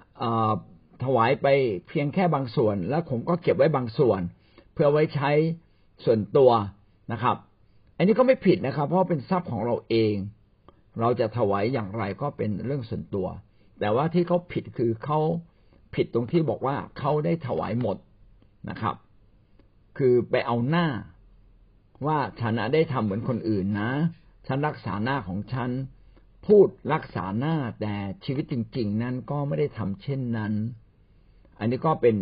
[1.05, 1.47] ถวายไป
[1.89, 4.21] เพียงแค่บางส่วน แล้วผมก็เก็บไว้บางส่วน
[4.73, 5.31] เพื่อไว้ใช้
[6.05, 6.51] ส่วนตัว
[7.13, 7.37] นะครับ
[7.97, 10.15] อันนี้ก็ไม่ผิดนะครับ เพราะเป็นทรัพย์ของเราเอง
[11.01, 13.27] เราจะถวายอย่างไรก็เป็นเรื่องส่วนตัว
[13.81, 15.21] แต่ว่าที่เขาผิดคือเขา
[15.95, 17.97] ผิดตรงที่บอกว่าเขาได้ถวายหมด
[18.71, 18.95] นะครับ
[19.99, 20.87] คือไปเอาหน้า
[22.07, 23.93] ว่าฉันได้ทำเหมือนคนอื่นนะ
[24.47, 25.71] ฉันรักษาหน้าของฉัน
[26.47, 30.53] พูดรักษาหน้าแต่ชีวิตจริง ๆ นั้นก็ไม่ได้ทำเช่นนั้น
[31.59, 32.17] อันนี้ก็เป็น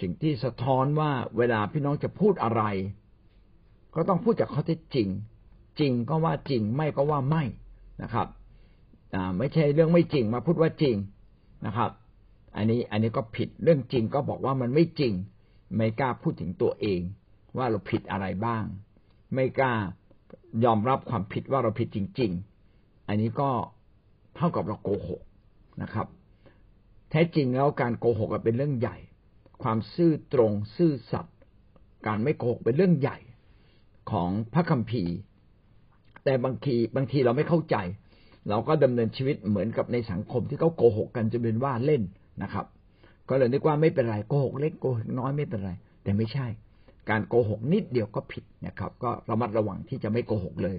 [0.00, 2.62] สิ่งที่สะท้อนว่าเวลาพี่น้องจะพูดอะไร
[3.94, 5.08] ก็ต้องพูดจากข้อเท็จจริง
[5.80, 7.44] จริงก็ว่าจริงไม่ก็ว่าไม่
[8.02, 8.28] นะครับ
[9.38, 10.96] ไม่ใช่เรื่องไม่จริงมาพูดว่าจริง
[11.66, 11.90] นะครับ
[12.56, 15.12] อันนี้อันนี้ก็ผิดเรื่องจริงก็บอกว่ามันไม่จริง
[15.76, 17.00] ไม่กล้าพูดถึงตัวเอง
[17.56, 18.64] ว่าเราผิดอะไรบ้าง
[19.34, 19.74] ไม่กล้า
[20.64, 22.30] ยอมรับความผิดว่าเราผิดจริง
[22.70, 23.50] ๆ อันนี้ก็
[24.36, 25.22] เท่ากับเราโกหก
[25.82, 26.06] นะครับ
[27.10, 28.96] แท้จริงแล้วการโกหกเป็นเรื่องใหญ่
[29.62, 31.36] ความซื่อตรงซื่อสัตย์
[32.06, 33.18] การไม่โกหกเป็นเรื่องใหญ่
[34.10, 35.14] ของพระคัมภีร์
[36.24, 37.76] แต่บางทีบางทีเราไม่เข้าใจ
[38.48, 42.02] เราก็ดำเนินชีวิตเหมือนกับในสังคมที่เขาโกหกกันจะเป็นว่าเล่น
[42.42, 42.66] นะครับ
[43.28, 46.46] ก็เลยนึกว่าไม่เป็นไรโกหกเล็กโกหกน้อยไม่เป็นไร แต่ไม่ใช่
[47.10, 50.78] การโกหกนิดเดียวก็ผิดนะครับ ก็ระมัดระวังที่จะไม่โกหกเลย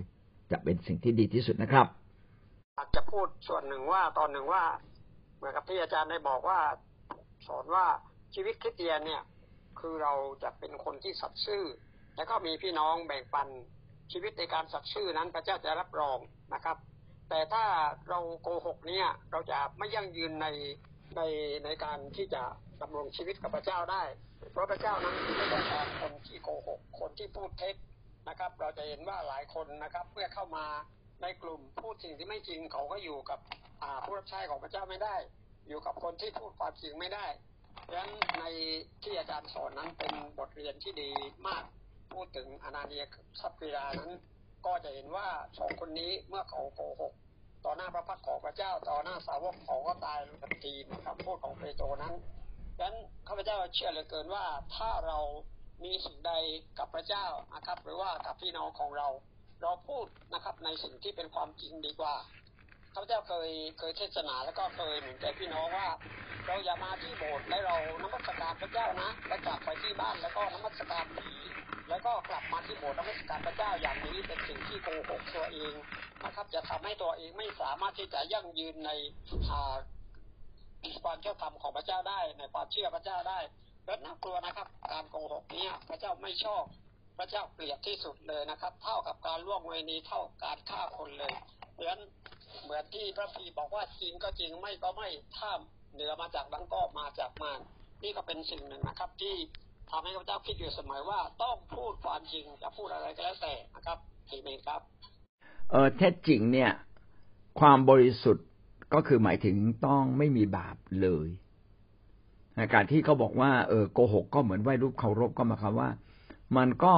[0.51, 1.87] จะเป็นสิ่งที่ดีที่สุดนะครับ
[2.77, 4.63] อาจจะพูดส่วนหนึ่งว่าตอนหนึ่งว่า
[5.37, 6.59] เหมือนกับที่อาจารย์ได้บอกว่า
[7.47, 7.85] สอนว่า
[8.35, 9.21] ชีวิตคริสเตียนเนี่ย
[9.79, 10.13] คือเรา
[10.43, 11.63] จะเป็นคนที่สัตย์ซื่อ
[12.15, 13.47] แล้วก็มีพี่น้องแบ่งปัน
[14.11, 16.17] ชีวิตในการสัตย์ซื่อนั้นพระเจ้าจะรับรอง
[16.53, 16.77] นะครับ
[17.29, 17.63] แต่ถ้า
[18.09, 20.47] เราโกหกเนี่ย เราจะไม่ยั่งยืนใน
[21.15, 21.21] ใน
[21.65, 22.43] ในการที่จะ
[22.81, 24.03] ดำรงชีวิตกับพระเจ้าได้
[24.55, 27.75] พระพเจ้านั้นไม่ต้องการคนที่โกหกคนที่พูดเท็จ
[28.27, 30.65] นะครับ เราจะเห็นว่าหลายคนนะครับ เมื่อเข้ามา
[31.21, 33.39] ในกลุ่มพูดสิ่งที่ไม่จริงเขาก็อยู่กับ
[34.05, 35.15] ผู้รับใช้ของพระเจ้าไม่ได้
[35.67, 37.25] อยู่กับคนที่พูดความจริงไม่ได้
[37.87, 38.45] ดังนั้นใน
[39.03, 41.11] ที่อาจารย์สอนนั้นเป็นบทเรียนที่ดี
[41.47, 41.63] มาก
[42.13, 43.03] พูดถึงอนาเนีย
[43.41, 44.11] สัพพิรานั้น
[44.65, 47.13] ก็จะเห็นว่าสองคนนี้เมื่อเขาโกหก
[47.65, 52.13] ต่อหน้าพระพักของพระเจ้า ต่อหน้าสาวกเขาก็ตายทันทีนะครับพูดของเปโตรนั้น
[52.79, 55.19] ดังนั้นข้าพเจ้าเชื่อเหลือเกินว่าถ้าเรา
[55.83, 56.33] มีสิ่งใด
[56.79, 59.07] กับพระเจ้านะครับ หรือว่ากับพี่น้องของเรา
[59.61, 62.15] เราพูดนะครับในสิ่งที่เป็นความจริงดีกว่า
[62.93, 65.87] ข้าพเจ้าเคยเคยเทศนาแล้วก็เคยหนุนใจพี่น้องว่า
[66.47, 71.31] เราอย่ามาที่โบสถ์และเรานมัสการพระเจ้านะแล้วกลับไปที่บ้านแล้วก็นมัสการผี
[71.89, 75.73] แล้วก็กลับมาที่โบสถ์นมัสการพระเจ้าอย่างนี้เป็นสิ่งที่โกหกตัวเอง
[76.23, 78.91] นะครับ จะทำให้ตัวเองไม่สามารถที่จะยั่งยืนใน
[80.83, 83.39] มีความเชื่อธรรมของพระเจ้าได้ในความเชื่อพระเจ้าได้
[83.85, 86.63] และน่ากลัวนะครับ การโกหกนี้พระเจ้าไม่ชอบ
[87.17, 91.33] พระเจ้าเกลียดที่สุดเลยนะครับ เท่ากับการล่วงเวนีเท่าการฆ่าคนเลย
[91.73, 92.01] เพราะฉะนั้น
[92.63, 95.51] เหมือนที่พระพีบอกว่าจริงก็จริงไม่ก็ไม่ถ้า
[95.93, 97.59] เหนือมาจากดังก็มาจากมาร
[98.03, 99.35] นี่ก็เป็นสิ่งหนึ่งนะครับ ที่
[99.91, 104.81] ทำให้พระเจ้าคิดอยู่เสมอว่าต้องพูดความจริงจะพูดอะไรก็แล้วแต่นะครับเอเมครับ
[105.71, 106.71] เออแท้จริงเนี่ย
[107.59, 108.47] ความบริสุทธิ์
[108.93, 111.27] ก็คือหมายถึงต้องไม่มีบาปเลย
[112.73, 115.89] การที่เขาบอกว่าเออโกหกก็เหมือนไหว้รูปเคารพก็หมายความว่า
[116.57, 116.93] มันก็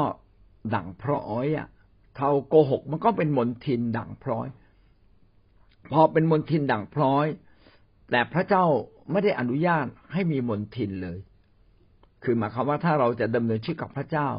[0.76, 1.68] ดั่งพร้อยอะ
[2.16, 4.48] เท่าโกหกมันก็เป็นมนทินดั่งพร้อย
[5.92, 7.26] พอเป็นมนทินดั่งพร้อย
[8.12, 8.66] แต่พระเจ้า
[9.12, 11.20] ไม่ได้อนุญาตให้มีมนทินเลย
[12.24, 14.30] คือหมายความว่าถ้าเราจะดำเนินชีวิตกับพระเจ้า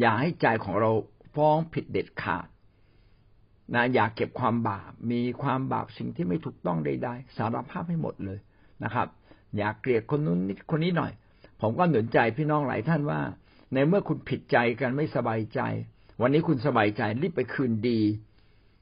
[0.00, 0.90] อย่าให้ใจของเรา
[1.34, 2.46] ฟ้องผิดเด็ดขาด
[3.74, 8.38] นะอย่าเก็บความบาป มีความบาปสิ่งที่ไม่ถูกต้องใดๆ สารภาพให้หมดเลย
[8.84, 9.08] นะครับ
[9.56, 11.12] อย่าเกลียดคนนู้นนิดคนนี้หน่อย
[11.60, 13.20] ผมก็หนุนใจพี่น้องหลายท่านว่า
[13.72, 15.60] ในเมื่อคุณผิดใจกันไม่สบายใจ
[16.20, 18.00] วันนี้คุณสบายใจรีบไปคืนดี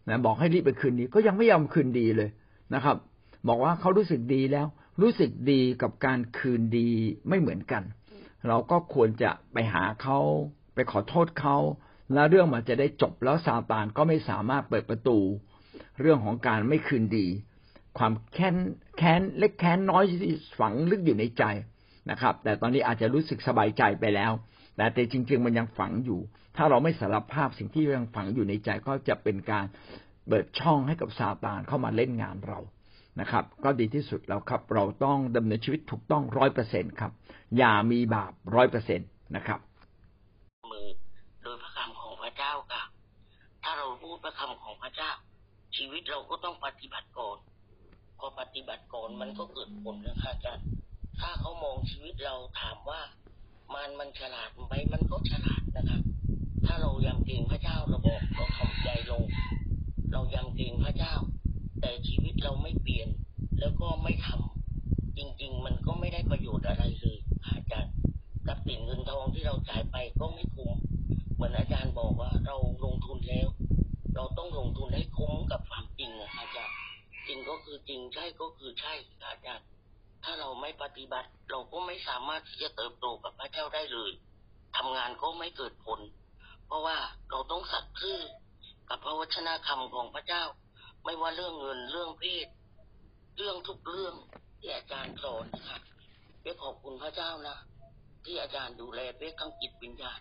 [0.08, 2.30] นะบอกให้รีบไปคืนดีก็ยังไม่ยอมคืนดีเลย
[2.74, 2.96] นะครับ
[3.48, 4.66] บอกว่าเขารู้สึกดีแล้ว
[5.02, 6.88] รู้สึกดีกับการคืนดี
[7.28, 7.82] ไม่เหมือนกัน
[8.48, 10.18] เราก็ควรจะไปหาเขา
[10.74, 11.56] ไปขอโทษเขา
[12.14, 15.18] แล้วเรื่องมันจะได้จบแล้วซาตานก็ไม่สามารถเปิดประตู
[16.00, 17.26] เรื่องของการไม่คืนดี
[17.98, 18.56] ความแค้น
[18.96, 21.44] แค้นเล็กแค้นน้อยที่ฝังลึกอยู่ในใจ
[22.10, 24.32] นะครับ แต่ตอนนี้อาจจะรู้สึกสบายใจไปแล้ว
[24.76, 26.20] แต่แต่จริง ๆ มันยังฝังอยู่
[26.56, 29.64] ถ้าเราไม่สารภาพสิ่งที่ยังฝังอยู่ในใจก็จะเป็นการ
[30.28, 32.58] เปิดช่องให้กับซาตานเข้ามาเล่นงานเรา
[33.20, 37.12] นะครับ ก็ดีที่สุดแล้วครับ เราต้องดำเนินชีวิตถูกต้องร้อยเปอร์เซ็นครับ
[37.58, 39.04] อย่ามีบาปร้อยเปอร์เซ็นต
[39.36, 39.60] นะครับ
[40.72, 40.86] มือ
[41.42, 42.82] โดยพระคำของพระเจ้าค่ะ
[43.62, 43.86] ถ้าเรา
[44.22, 45.10] พระคำของพระเจ้า
[45.76, 47.38] ชีวิตเราก็ต้องปฏิบัติก่อน
[48.18, 50.66] พอปฏิบัติก่อนมันก็เกิดผลนะคะอาจารย์
[51.18, 53.00] ถ้าเขามองชีวิตเราถามว่า
[53.74, 56.02] มันมันฉลาดไหมมันก็ฉลาดนะครับ
[56.64, 59.24] ถ้าเรายำเกรงพระเจ้าเราบอกเราทำใจลง
[60.12, 61.14] เรายำเกรงพระเจ้า
[61.80, 63.08] แต่ชีวิตเราไม่เปลี่ยน
[63.60, 67.92] แล้วก็ไม่ทำจริง ๆ มันก็ไม่ได้ประโยชน์อะไรเลยอาจารย์
[68.46, 70.72] กับสินเงินทองที่เราจ่ายไปก็ไม่คุ้ม
[71.34, 73.48] เหมือนอาจารย์บอกว่าเราลงทุนแล้ว
[74.14, 76.76] เราต้องลงทุนให้คุ้มกับความจริงนะอาจารย์
[77.26, 78.92] จริงก็คือจริงใช่ก็คือใช่
[79.30, 79.66] อาจารย์
[80.24, 84.12] ถ้าเราไม่ปฏิบัติ เราก็ไม่สามารถที่จะเติบโตกับพระเจ้าได้เลย
[84.76, 86.00] ทำงานก็ไม่เกิดผล
[86.66, 86.98] เพราะว่า
[87.30, 88.20] เราต้องสัตย์ซื่อ
[88.88, 90.44] กับพระวจนะคำของพระเจ้า
[91.04, 92.46] ไม่ว่าเรื่องเงินเรื่องเพศ
[93.36, 94.14] เรื่องทุกเรื่อง
[94.58, 95.78] ที่อาจารย์สอนค่ะ
[96.42, 97.56] เรียกขอบคุณพระเจ้านะ
[98.24, 100.20] ที่อาจารย์ดูแลเพื่อทั้งจิตวิญญาณ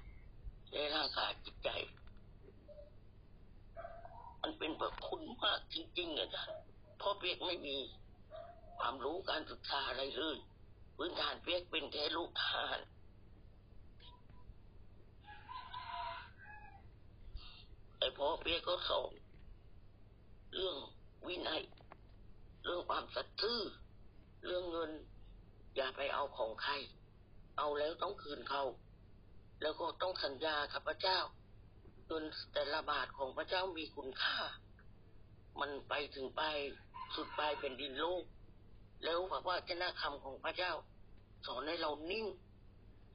[0.72, 1.70] และร่างกายจิตใจ
[4.42, 6.60] มันเป็นแบบคุณมากจริงๆอาจารย์
[6.98, 7.78] เพราะเปียกไม่มี
[8.80, 10.38] ความรู้การศึกษาอะไรเลย
[10.96, 12.80] พื้นฐานเปียกเป็นแค่ลูกทาร
[17.98, 19.12] แต่พอเปียกก็สอน
[20.56, 20.78] เรื่อง
[21.28, 21.64] วินัย
[22.66, 23.60] เรื่องความสัตย์ซื่อ
[24.46, 24.92] เรื่องเงิน
[25.76, 26.74] อย่าไปเอาของใคร
[27.58, 28.64] เอาแล้วต้องคืนเขา
[29.62, 31.20] แล้วก็ต้องสัญญากับพระเจ้า
[32.14, 34.38] เงินแต่ละบาทของพระเจ้ามีคุณค่า
[35.60, 36.42] มันไปถึงไป
[37.16, 38.24] สุดปลายเป็นดินโลก
[39.04, 40.74] แล้วแบบว่าเจ้าหน้าคำของพระเจ้า
[41.46, 42.26] สอนให้เรานิ่ง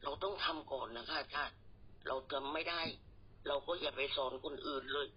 [0.02, 1.56] เราต้องทำก่อนนะคะอาจารย์
[2.06, 2.82] เราทำไม่ได้
[3.46, 5.08] เราก็อย่าไปสอนคนอื่นเลย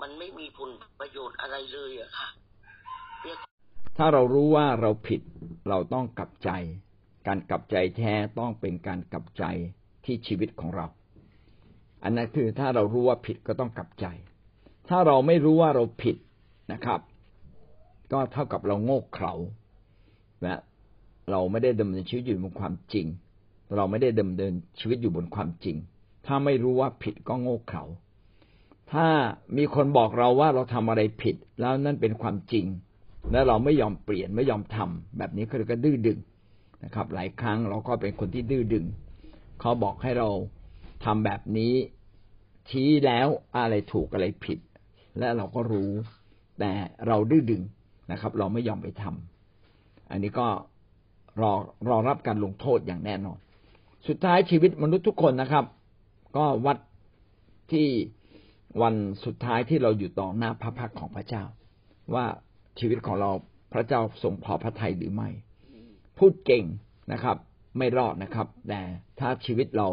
[0.00, 2.28] มันไม่มีผลประโยชน์อะไรเลยอะค่ะ
[3.98, 5.20] ถ้าเรารู้ว่าเราผิด
[5.68, 6.50] เราต้องกลับใจ
[7.26, 9.44] การกลับใจแท้ต้องเป็นการกลับใจ
[10.04, 10.86] ที่ชีวิตของเรา
[12.04, 14.06] อันนั้นคือถ้าเรารู้ว่าผิดก็ต้องกลับใจ
[14.88, 16.16] ถ้าเราไม่รู้ว่าเราผิด
[16.72, 17.00] นะครับ
[18.12, 19.34] ก็เท่ากับเราโง่เขลา
[20.42, 20.54] และ
[21.30, 23.06] เราไม่ได้ดำเนินชีวิตอยู่บนความจริง
[23.76, 25.76] เราไม่ได้ดำเนินชีวิตอยู่บนความจริง
[26.26, 27.84] ถ้าไม่รู้ว่าผิดก็โง่เขลา
[28.92, 29.06] ถ้า
[29.56, 32.66] มีคนบอกเราว่าเราทำอะไรผิด แล้วนั่นเป็นความจริง
[33.32, 36.18] แล้วเราไม่ยอมเปลี่ยนไม่ยอมทำแบบนี้เขาเรียกว่าดื้อดึง
[36.84, 38.84] นะครับ หลายครั้งเราก็เป็นคนที่ดื้อดึง
[39.60, 40.28] เขาบอกให้เรา
[41.04, 41.74] ทำแบบนี้
[42.68, 44.58] ชี้แล้วอะไรถูกอะไรผิด
[45.18, 45.92] และเราก็รู้
[46.58, 46.70] แต่
[47.06, 47.62] เราดื้อดึง
[48.12, 50.48] นะครับ เราไม่ยอมไปทำอันนี้ก็
[51.40, 51.52] รอ
[51.88, 53.38] รอรับการลงโทษอย่างแน่นอน
[54.08, 55.64] สุดท้ายชีวิตมนุษย์ทุกคนนะครับ
[56.36, 56.78] ก็วัด
[57.72, 57.88] ที่
[58.82, 61.44] วันสุดท้ายที่เราอยู่ต่อหน้าพระพักของพระเจ้า
[62.14, 62.26] ว่า
[62.78, 63.30] ชีวิตของเรา
[63.72, 65.28] พระเจ้าทรงพอพระทัยหรือไม่
[66.18, 66.64] พูดเก่ง
[67.12, 67.36] นะครับ
[67.78, 68.80] ไม่รอดนะครับ แต่
[69.18, 69.88] ถ้าชีวิตเรา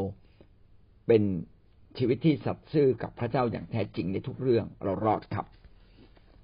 [1.09, 1.23] เป็น
[1.97, 5.45] ชีวิตที่สัตย์ซื่อกับพระเจ้าอย่างแท้จริงในทุกเรื่องเรารอดครับ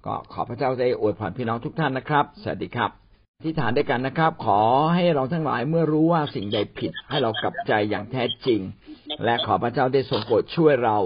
[0.06, 2.90] ก็ขอพระเจ้าได้อวยพรพี่น้องทุกท่านนะครับ สวัสดีครับ
[3.44, 4.60] ที่ฐานด้วยกันนะครับ ขอ
[4.94, 8.60] ให้เราทั้งหลายเมื่อรู้ว่าสิ่งใดผิด ให้เรากลับใจอย่างแท้จริง
[9.24, 10.98] และขอพระเจ้าได้ทรงโปรดช่วยเรา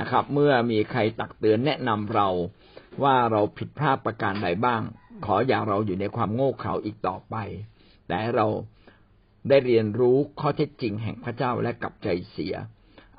[0.00, 2.28] นะครับ เมื่อมีใครตักเตือนแนะนำเรา
[3.02, 4.82] ว่าเราผิดพลาดประการใดบ้าง
[5.24, 7.36] ขออย่าเราอยู่ในความโง่เขลาอีกต่อไป
[8.08, 8.46] แต่เรา
[9.48, 12.54] ได้เรียนรู้ข้อเท็จจริงแห่งพระเจ้าและกลับใจเสีย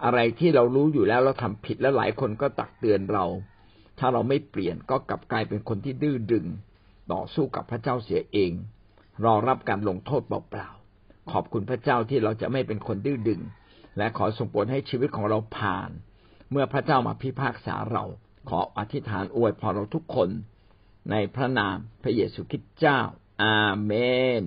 [0.04, 3.26] อะไรที่เรารู้อยู่แล้วเราทำผิดแล้วหลายคนก็ตักเตือนเรา
[4.00, 6.46] ถ้าเราไม่เปลี่ยนก็กลับกลายเป็นคนที่ดื้อดึง
[7.12, 8.52] ต่อสู้กับพระเจ้าเสียเอง
[9.24, 13.42] รอรับการลงโทษเปล่าๆขอบคุณพระเจ้าที่เราจะไม่เป็นคนดื้อดึง
[13.98, 15.90] และขอส่งผลให้ชีวิตของเราผ่าน
[16.52, 18.04] เมื่อพระเจ้ามาพิพากษาเรา
[18.50, 20.30] ขออธิษฐานอวยพรเราทุกคน
[21.12, 23.00] ในพระนามพระเยซูคริสต์เจ้า
[23.44, 23.94] อาเม
[24.42, 24.44] น